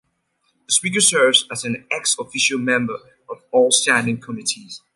[0.65, 2.97] The Speaker serves as an ex-officio member
[3.29, 4.81] of all standing committees.